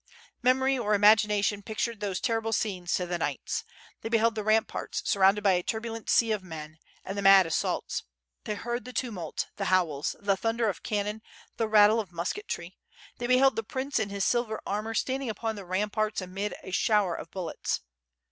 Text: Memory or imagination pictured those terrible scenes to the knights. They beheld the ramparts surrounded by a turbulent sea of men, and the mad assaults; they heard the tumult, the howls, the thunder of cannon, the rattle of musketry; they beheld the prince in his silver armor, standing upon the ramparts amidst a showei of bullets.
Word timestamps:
Memory 0.41 0.79
or 0.79 0.95
imagination 0.95 1.61
pictured 1.61 1.99
those 1.99 2.19
terrible 2.19 2.51
scenes 2.53 2.91
to 2.95 3.05
the 3.05 3.19
knights. 3.19 3.63
They 4.01 4.09
beheld 4.09 4.33
the 4.33 4.43
ramparts 4.43 5.03
surrounded 5.05 5.43
by 5.43 5.51
a 5.51 5.61
turbulent 5.61 6.09
sea 6.09 6.31
of 6.31 6.41
men, 6.41 6.79
and 7.05 7.15
the 7.15 7.21
mad 7.21 7.45
assaults; 7.45 8.01
they 8.45 8.55
heard 8.55 8.83
the 8.83 8.93
tumult, 8.93 9.49
the 9.57 9.65
howls, 9.65 10.15
the 10.19 10.35
thunder 10.35 10.67
of 10.69 10.81
cannon, 10.81 11.21
the 11.57 11.67
rattle 11.67 11.99
of 11.99 12.11
musketry; 12.11 12.79
they 13.19 13.27
beheld 13.27 13.55
the 13.55 13.61
prince 13.61 13.99
in 13.99 14.09
his 14.09 14.25
silver 14.25 14.59
armor, 14.65 14.95
standing 14.95 15.29
upon 15.29 15.55
the 15.55 15.65
ramparts 15.65 16.19
amidst 16.19 16.57
a 16.63 16.71
showei 16.71 17.19
of 17.19 17.29
bullets. 17.29 17.81